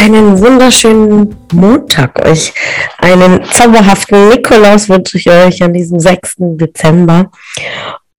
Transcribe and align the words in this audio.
Einen 0.00 0.38
wunderschönen 0.40 1.36
Montag 1.52 2.26
euch. 2.26 2.54
Einen 2.96 3.44
zauberhaften 3.44 4.30
Nikolaus 4.30 4.88
wünsche 4.88 5.18
ich 5.18 5.28
euch 5.28 5.62
an 5.62 5.74
diesem 5.74 6.00
6. 6.00 6.36
Dezember. 6.38 7.30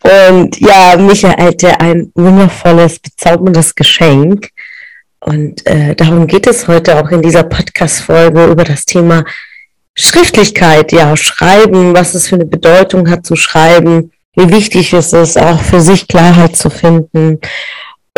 Und 0.04 0.60
ja, 0.60 0.96
mich 0.98 1.24
ereilte 1.24 1.80
ein 1.80 2.12
wundervolles, 2.14 3.00
bezauberndes 3.00 3.74
Geschenk. 3.74 4.50
Und 5.22 5.66
äh, 5.66 5.96
darum 5.96 6.28
geht 6.28 6.46
es 6.46 6.68
heute 6.68 7.02
auch 7.02 7.10
in 7.10 7.24
dieser 7.24 7.41
Podcast-Folge 7.41 8.46
über 8.46 8.63
das 8.63 8.86
Thema 8.86 9.24
Schriftlichkeit. 9.96 10.91
Ja, 10.91 11.18
Schreiben, 11.18 11.96
was 11.96 12.13
es 12.13 12.27
für 12.27 12.36
eine 12.36 12.46
Bedeutung 12.46 13.10
hat 13.10 13.26
zu 13.26 13.36
schreiben, 13.36 14.12
wie 14.36 14.52
wichtig 14.52 14.94
es 14.94 15.13
ist, 15.13 15.36
auch 15.36 15.60
für 15.60 15.82
sich 15.82 16.08
Klarheit 16.08 16.55
zu 16.55 16.70
finden 16.70 17.40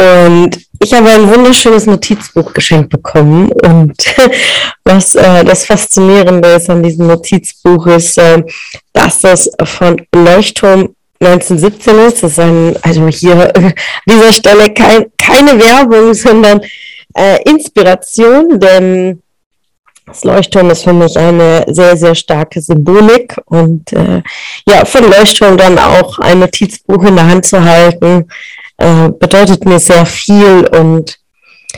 und 0.04 0.60
ich 0.80 0.94
habe 0.94 1.10
ein 1.10 1.34
wunderschönes 1.34 1.86
Notizbuch 1.86 2.54
geschenkt 2.54 2.90
bekommen. 2.90 3.52
Und 3.52 3.96
was 4.84 5.16
äh, 5.16 5.44
das 5.46 5.66
Faszinierende 5.66 6.50
ist 6.50 6.70
an 6.70 6.84
diesem 6.84 7.08
Notizbuch 7.08 7.88
ist, 7.88 8.18
äh, 8.18 8.44
dass 8.92 9.24
es 9.24 9.50
von 9.64 10.02
Leuchtturm 10.14 10.94
1917 11.22 12.00
ist. 12.00 12.24
Das 12.24 12.32
ist 12.34 12.40
ein, 12.40 12.76
also 12.82 13.08
hier 13.08 13.56
an 13.56 13.74
dieser 14.08 14.34
Stelle 14.34 14.74
kein, 14.74 15.06
keine 15.18 15.58
Werbung, 15.58 16.14
sondern 16.14 16.62
äh, 17.16 17.42
Inspiration, 17.50 18.60
denn 18.60 19.22
das 20.06 20.26
Leuchtturm 20.26 20.70
ist 20.70 20.84
für 20.84 20.92
mich 20.92 21.18
eine 21.18 21.64
sehr, 21.70 21.96
sehr 21.96 22.14
starke 22.14 22.62
Symbolik 22.62 23.38
und 23.46 23.94
äh, 23.94 24.22
ja, 24.68 24.84
von 24.84 25.10
Leuchtturm 25.10 25.56
dann 25.56 25.80
auch 25.80 26.20
ein 26.20 26.40
Notizbuch 26.40 27.04
in 27.04 27.16
der 27.16 27.28
Hand 27.28 27.46
zu 27.46 27.64
halten, 27.64 28.28
äh, 28.84 29.10
bedeutet 29.18 29.66
mir 29.66 29.80
sehr 29.80 30.06
viel. 30.06 30.68
Und 30.68 31.18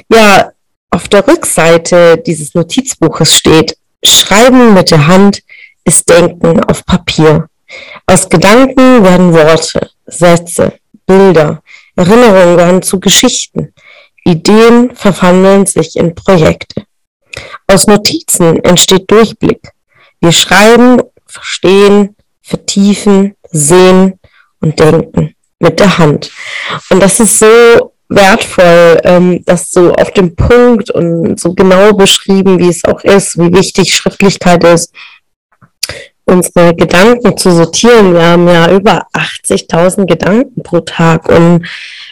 ja, 0.10 0.52
auf 0.90 1.08
der 1.08 1.28
Rückseite 1.28 2.18
dieses 2.18 2.54
Notizbuches 2.56 3.32
steht, 3.32 3.78
Schreiben 4.04 4.74
mit 4.74 4.92
der 4.92 5.08
Hand 5.08 5.42
ist 5.84 6.10
Denken 6.10 6.64
auf 6.64 6.86
Papier. 6.86 7.48
Aus 8.06 8.30
Gedanken 8.30 9.04
werden 9.04 9.34
Worte, 9.34 9.90
Sätze, 10.06 10.74
Bilder, 11.06 11.62
Erinnerungen 11.96 12.58
werden 12.58 12.82
zu 12.82 13.00
Geschichten. 13.00 13.74
Ideen 14.24 14.96
verwandeln 14.96 15.66
sich 15.66 15.96
in 15.96 16.16
Projekte. 16.16 16.84
Aus 17.68 17.88
Notizen 17.88 18.64
entsteht 18.64 19.10
Durchblick. 19.10 19.72
Wir 20.22 20.32
schreiben, 20.32 21.02
verstehen, 21.26 22.16
vertiefen, 22.42 23.36
sehen 23.52 24.20
und 24.62 24.80
denken 24.80 25.35
mit 25.60 25.80
der 25.80 25.98
Hand. 25.98 26.32
Und 26.90 27.02
das 27.02 27.20
ist 27.20 27.40
so 27.40 27.92
wertvoll, 28.10 29.00
ähm, 29.04 29.44
das 29.46 29.72
so 29.72 29.94
auf 29.94 30.12
dem 30.12 30.36
Punkt 30.36 30.92
und 30.92 31.40
so 31.40 31.54
genau 31.54 31.94
beschrieben, 31.94 32.60
wie 32.60 32.70
es 32.70 32.84
auch 32.86 33.04
ist, 33.04 33.38
wie 33.38 33.54
wichtig 33.54 33.94
Schriftlichkeit 33.94 34.64
ist, 34.64 34.94
unsere 36.26 36.76
Gedanken 36.76 37.38
zu 37.38 37.52
sortieren. 37.52 38.14
Wir 38.14 38.26
haben 38.26 38.48
ja 38.48 38.72
über 38.72 39.08
80.000 39.14 40.06
Gedanken 40.06 40.62
pro 40.64 40.82
Tag 40.82 41.30
und 41.30 41.68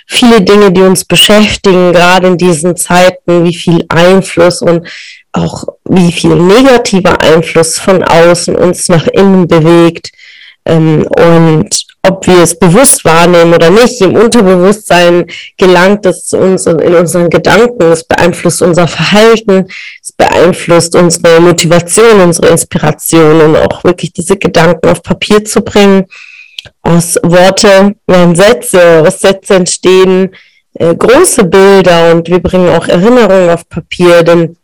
viele 0.07 0.41
Dinge, 0.41 0.71
die 0.71 0.81
uns 0.81 1.05
beschäftigen, 1.05 1.93
gerade 1.93 2.27
in 2.27 2.37
diesen 2.37 2.75
Zeiten, 2.75 3.43
wie 3.43 3.55
viel 3.55 3.85
Einfluss 3.89 4.61
und 4.61 4.87
auch 5.31 5.65
wie 5.85 6.11
viel 6.11 6.35
negativer 6.35 7.19
Einfluss 7.21 7.79
von 7.79 8.03
außen 8.03 8.55
uns 8.55 8.87
nach 8.89 9.07
innen 9.07 9.47
bewegt. 9.47 10.11
Ähm, 10.65 11.07
und 11.07 11.85
ob 12.23 12.27
wir 12.27 12.43
es 12.43 12.57
bewusst 12.57 13.03
wahrnehmen 13.03 13.53
oder 13.53 13.69
nicht, 13.69 13.99
im 14.01 14.15
Unterbewusstsein 14.15 15.25
gelangt 15.57 16.05
es 16.05 16.25
zu 16.25 16.37
uns 16.37 16.65
in 16.65 16.95
unseren 16.95 17.29
Gedanken. 17.29 17.91
Es 17.91 18.03
beeinflusst 18.03 18.61
unser 18.61 18.87
Verhalten, 18.87 19.67
es 20.01 20.11
beeinflusst 20.13 20.95
unsere 20.95 21.41
Motivation, 21.41 22.21
unsere 22.21 22.47
Inspiration 22.47 23.41
und 23.41 23.55
auch 23.57 23.83
wirklich 23.83 24.13
diese 24.13 24.37
Gedanken 24.37 24.89
auf 24.89 25.03
Papier 25.03 25.43
zu 25.43 25.61
bringen. 25.61 26.05
Aus 26.81 27.17
Worte 27.23 27.95
werden 28.07 28.35
Sätze, 28.35 29.03
aus 29.05 29.19
Sätze 29.19 29.55
entstehen 29.55 30.33
äh, 30.75 30.95
große 30.95 31.43
Bilder 31.43 32.13
und 32.13 32.29
wir 32.29 32.39
bringen 32.39 32.69
auch 32.69 32.87
Erinnerungen 32.87 33.49
auf 33.49 33.67
Papier, 33.67 34.23
denn 34.23 34.55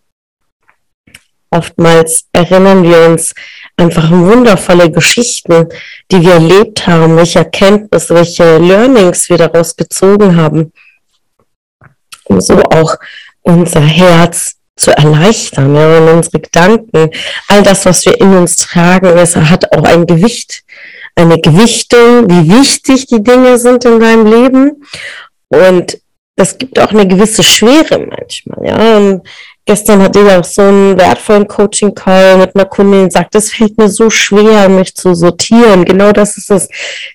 oftmals 1.49 2.25
erinnern 2.31 2.83
wir 2.83 3.01
uns 3.09 3.33
einfach 3.79 4.11
wundervolle 4.11 4.91
Geschichten, 4.91 5.69
die 6.11 6.21
wir 6.21 6.33
erlebt 6.33 6.85
haben, 6.85 7.15
welche 7.15 7.39
Erkenntnisse, 7.39 8.13
welche 8.13 8.57
Learnings 8.57 9.29
wir 9.29 9.37
daraus 9.37 9.75
gezogen 9.75 10.35
haben, 10.35 10.73
um 12.25 12.41
so 12.41 12.61
auch 12.63 12.95
unser 13.41 13.81
Herz 13.81 14.55
zu 14.75 14.95
erleichtern 14.95 15.75
ja, 15.75 15.97
und 15.97 16.09
unsere 16.09 16.39
Gedanken, 16.39 17.09
all 17.47 17.63
das, 17.63 17.85
was 17.85 18.05
wir 18.05 18.19
in 18.19 18.33
uns 18.35 18.55
tragen, 18.57 19.07
es 19.17 19.35
hat 19.35 19.73
auch 19.73 19.83
ein 19.83 20.05
Gewicht, 20.05 20.63
eine 21.15 21.39
Gewichtung, 21.39 22.29
wie 22.29 22.49
wichtig 22.49 23.07
die 23.07 23.23
Dinge 23.23 23.57
sind 23.57 23.83
in 23.85 23.99
deinem 23.99 24.25
Leben 24.25 24.83
und 25.49 25.99
das 26.35 26.57
gibt 26.57 26.79
auch 26.79 26.91
eine 26.91 27.05
gewisse 27.05 27.43
Schwere 27.43 27.99
manchmal, 27.99 28.65
ja. 28.65 28.97
Und 28.97 29.27
Gestern 29.69 30.01
hatte 30.01 30.21
ich 30.21 30.31
auch 30.31 30.43
so 30.43 30.63
einen 30.63 30.97
wertvollen 30.97 31.47
Coaching-Call 31.47 32.37
mit 32.37 32.55
einer 32.55 32.65
Kundin, 32.65 33.05
die 33.05 33.11
sagt, 33.11 33.35
es 33.35 33.51
fällt 33.51 33.77
mir 33.77 33.87
so 33.87 34.09
schwer, 34.09 34.67
mich 34.67 34.95
zu 34.95 35.13
sortieren. 35.13 35.85
Genau 35.85 36.11
das 36.11 36.37
ist 36.37 36.49
es. 36.49 36.67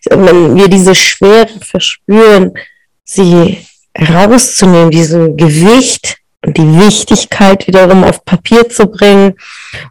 Wenn 0.09 0.55
wir 0.55 0.69
diese 0.69 0.95
Schwere 0.95 1.49
verspüren, 1.61 2.57
sie 3.03 3.59
rauszunehmen, 3.99 4.93
diesen 4.93 5.37
Gewicht 5.37 6.19
und 6.47 6.57
die 6.57 6.79
Wichtigkeit 6.79 7.67
wiederum 7.67 8.05
auf 8.05 8.25
Papier 8.25 8.69
zu 8.69 8.87
bringen 8.87 9.35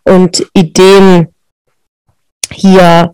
und 0.04 0.46
Ideen 0.54 1.34
hier 2.50 3.14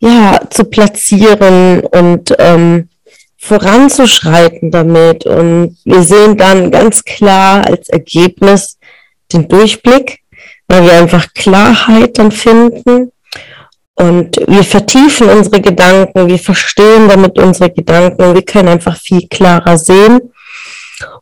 ja 0.00 0.40
zu 0.50 0.64
platzieren 0.64 1.80
und 1.80 2.34
ähm, 2.38 2.90
voranzuschreiten 3.38 4.70
damit. 4.70 5.24
Und 5.24 5.78
wir 5.86 6.02
sehen 6.02 6.36
dann 6.36 6.70
ganz 6.70 7.04
klar 7.04 7.66
als 7.66 7.88
Ergebnis 7.88 8.76
den 9.32 9.48
Durchblick, 9.48 10.20
weil 10.68 10.84
wir 10.84 10.92
einfach 10.92 11.26
Klarheit 11.34 12.18
dann 12.18 12.32
finden. 12.32 13.12
Und 13.94 14.36
wir 14.46 14.64
vertiefen 14.64 15.28
unsere 15.28 15.60
Gedanken, 15.60 16.26
wir 16.26 16.38
verstehen 16.38 17.08
damit 17.08 17.38
unsere 17.38 17.70
Gedanken, 17.70 18.34
wir 18.34 18.42
können 18.42 18.68
einfach 18.68 18.96
viel 18.96 19.28
klarer 19.28 19.76
sehen. 19.76 20.32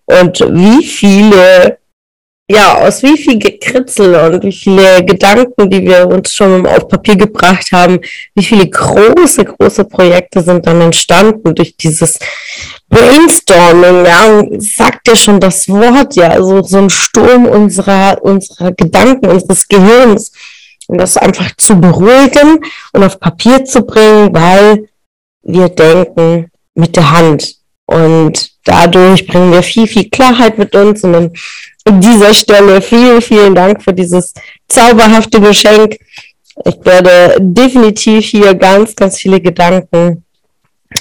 Und 0.04 0.40
wie 0.40 0.84
viele 0.84 1.79
ja, 2.50 2.78
aus 2.78 3.04
wie 3.04 3.16
viel 3.16 3.38
Gekritzel 3.38 4.12
und 4.16 4.42
wie 4.42 4.52
viele 4.52 5.04
Gedanken, 5.04 5.70
die 5.70 5.82
wir 5.82 6.08
uns 6.08 6.34
schon 6.34 6.66
auf 6.66 6.88
Papier 6.88 7.14
gebracht 7.14 7.70
haben, 7.70 8.00
wie 8.34 8.42
viele 8.42 8.68
große, 8.68 9.44
große 9.44 9.84
Projekte 9.84 10.42
sind 10.42 10.66
dann 10.66 10.80
entstanden 10.80 11.54
durch 11.54 11.76
dieses 11.76 12.18
Brainstorming, 12.88 14.04
ja, 14.04 14.42
sagt 14.58 15.06
ja 15.06 15.14
schon 15.14 15.38
das 15.38 15.68
Wort, 15.68 16.16
ja, 16.16 16.30
also 16.30 16.60
so 16.62 16.78
ein 16.78 16.90
Sturm 16.90 17.46
unserer, 17.46 18.18
unserer 18.20 18.72
Gedanken, 18.72 19.26
unseres 19.26 19.68
Gehirns, 19.68 20.32
und 20.88 20.98
das 20.98 21.16
einfach 21.16 21.52
zu 21.56 21.80
beruhigen 21.80 22.64
und 22.92 23.04
auf 23.04 23.20
Papier 23.20 23.64
zu 23.64 23.82
bringen, 23.82 24.34
weil 24.34 24.88
wir 25.42 25.68
denken 25.68 26.50
mit 26.74 26.96
der 26.96 27.12
Hand. 27.12 27.54
Und 27.86 28.50
dadurch 28.64 29.24
bringen 29.28 29.52
wir 29.52 29.62
viel, 29.62 29.86
viel 29.86 30.10
Klarheit 30.10 30.58
mit 30.58 30.74
uns 30.74 31.04
und 31.04 31.12
dann 31.12 31.32
an 31.84 32.00
dieser 32.00 32.34
Stelle 32.34 32.80
vielen, 32.82 33.20
vielen 33.22 33.54
Dank 33.54 33.82
für 33.82 33.92
dieses 33.92 34.34
zauberhafte 34.68 35.40
Geschenk. 35.40 35.98
Ich 36.64 36.76
werde 36.84 37.36
definitiv 37.40 38.26
hier 38.26 38.54
ganz, 38.54 38.94
ganz 38.94 39.18
viele 39.18 39.40
Gedanken 39.40 40.24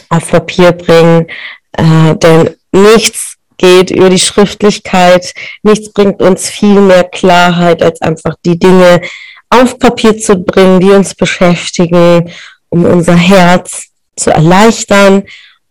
auf 0.09 0.29
Papier 0.29 0.71
bringen, 0.71 1.27
äh, 1.73 2.15
denn 2.15 2.55
nichts 2.71 3.35
geht 3.57 3.91
über 3.91 4.09
die 4.09 4.19
Schriftlichkeit, 4.19 5.33
nichts 5.63 5.91
bringt 5.91 6.21
uns 6.21 6.49
viel 6.49 6.79
mehr 6.79 7.03
Klarheit, 7.03 7.83
als 7.83 8.01
einfach 8.01 8.35
die 8.45 8.57
Dinge 8.57 9.01
auf 9.49 9.77
Papier 9.79 10.17
zu 10.17 10.37
bringen, 10.37 10.79
die 10.79 10.91
uns 10.91 11.13
beschäftigen, 11.13 12.31
um 12.69 12.85
unser 12.85 13.15
Herz 13.15 13.87
zu 14.15 14.31
erleichtern 14.31 15.23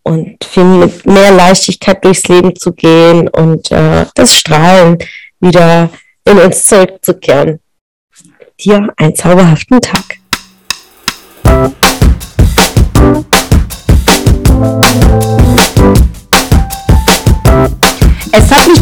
und 0.08 0.43
viel 0.43 0.64
mit 0.64 1.06
mehr 1.06 1.31
Leichtigkeit 1.32 2.02
durchs 2.02 2.26
Leben 2.28 2.56
zu 2.56 2.72
gehen 2.72 3.28
und 3.28 3.70
äh, 3.70 4.06
das 4.14 4.34
Strahlen 4.34 4.96
wieder 5.38 5.90
in 6.25 6.38
uns 6.38 6.64
zurückzukehren. 6.64 7.60
Dir 8.58 8.88
einen 8.96 9.14
zauberhaften 9.14 9.81
Tag. 9.82 10.07